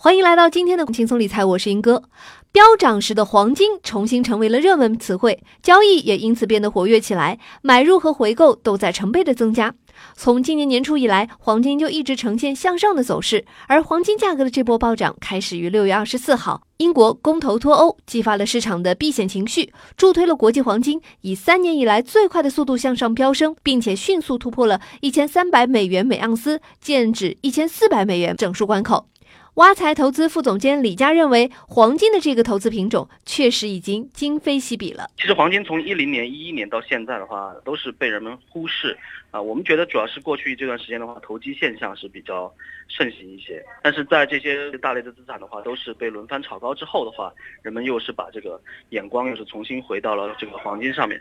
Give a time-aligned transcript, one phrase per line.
[0.00, 2.04] 欢迎来到今天的轻松理财，我是英哥。
[2.52, 9.74] 飙涨时的黄金重新成为了热门词汇，交易也因此变得活跃起来，买入和回购都在成倍的增加。
[10.14, 29.08] 从今年年初以来，黄金就一直呈现向上的走势，而黄金价格的这波暴涨开始于六月二十四号，英国公投脱欧激发了市场的避险情绪，助推了国际黄金以三年以来最快的速度向上飙升，并且迅速突破了一千三百美元每盎司，剑指一千四百美元整数关口。
[29.58, 35.10] 挖财投资副总监李佳认为，黄金的这个投资品种确实已经今非昔比了。
[35.16, 38.96] 其实黄金从一零年、一一年到现在的话，都是被人们忽视
[39.32, 39.42] 啊。
[39.42, 42.48] 我们觉得主要是过去这段时间的话，投机现象是比较
[42.86, 43.60] 盛行一些。
[43.82, 51.20] 但是在这些大类的资产的话，都是被轮番炒高之后的话，人们又是把这个眼光又是重新回到了这个黄金上面。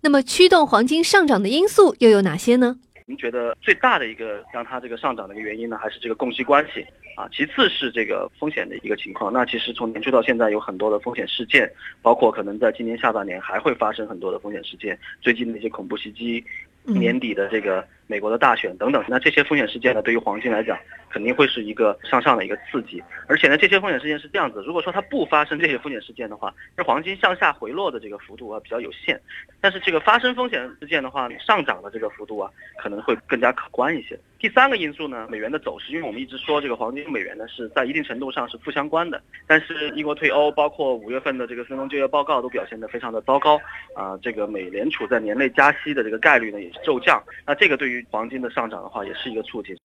[0.00, 2.78] 那么，驱动黄金上涨的因素又有哪些呢？
[3.10, 7.28] 您觉得最大的一个让它这个上涨的一个原因呢，还是这个供需关系啊。
[7.32, 9.32] 其次是这个风险的一个情况。
[9.32, 11.68] 那其实从年初到现在，有很多的风险事件，
[12.02, 14.96] 包括可能在今年下半年还会发生很多的风险事件。
[15.20, 16.44] 最近的一些恐怖袭击。
[16.84, 20.78] 年底的这个美国的大选等等，那这些风险事件呢，对于黄金来讲，
[21.10, 23.02] 肯定会是一个向上的一个刺激。
[23.26, 29.20] 而且呢，这些风险事件是这样子，如果说它不发生这些风险事件的话，那黄金向下回落的这个幅度啊比较有限。
[29.60, 32.50] 但是这个发生风险事件的话，上涨的这个幅度啊
[32.82, 34.18] 可能会更加可观一些。
[34.40, 39.20] 第三个因素呢，美元的走势，因为我们一直说这个黄金美元呢是在一定程度上是负相关的。
[39.46, 43.60] 但是英国退欧，包括五月份的这个非农就业报告都表现得非常的糟糕
[43.94, 47.22] 啊，这个美联储在年内加息的这个概率呢也是骤降。
[47.46, 49.76] 那这个对于黄金的上涨的话，也是一个促进。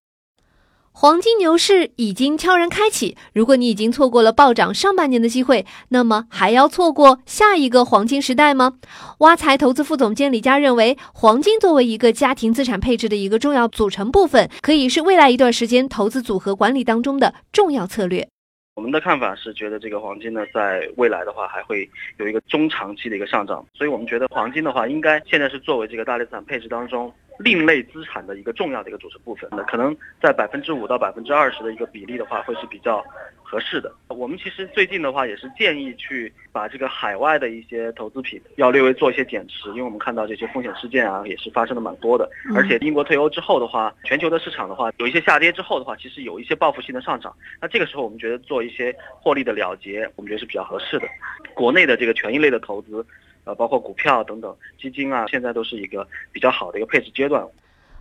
[0.97, 3.17] 黄金牛市已经悄然开启。
[3.33, 8.75] 如果你已经错过了暴涨上半年的机会，那么还要错过下一个黄金时代吗？
[9.17, 18.25] 挖财投资副总监李佳认为，黄金作为一个家庭资产配置的一个重要组成部分，可以是未来一段时间投资组合管理当中的重要策略。
[18.75, 27.11] 我们的看法是觉得这个黄金呢，在未来的话还会有一个中长期的一个上涨，所以我们觉得黄金的话，应该现在是作为这个大类资产配置当中。
[27.39, 33.03] 另类资产的一个重要的一个组成部分，那可能在百分之五到百分之二十的一个比例的话，会是比较
[33.43, 33.91] 合适的。
[34.07, 47.35] 我们其实最近的话也是建议去把这个海外的一些投资品要略微做一些减持，因为我们看到这些风险事件啊也是发生的蛮多的，而且英国退欧之后的话，全球的市场的话有一些下跌之后的话，其实有一些报复性的上涨。
[47.61, 51.07] 那这个时候我们觉得做一些获利的了结，我们觉得是比较合适的。
[51.53, 53.05] 国内的这个权益类的投资。
[53.45, 57.45] 呃，包括股票等等基金啊，现在都是一个比较好的一个配置阶段。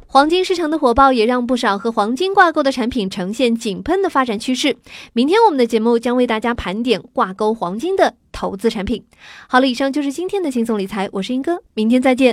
[0.06, 4.76] 黄金市场的火爆也让不少和黄金挂钩的产品呈现井喷的发展趋势。
[5.12, 9.04] 明天我们的节目将为大家盘点挂钩黄金的投资产品。
[9.48, 12.32] 好了，以上就是今天的轻松理财，我是英哥，明天再见。